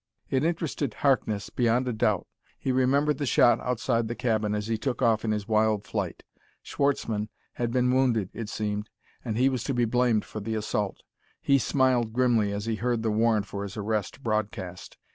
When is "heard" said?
12.77-13.03